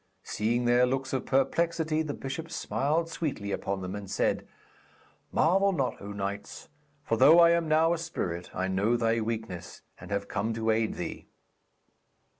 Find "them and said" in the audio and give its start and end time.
3.83-4.47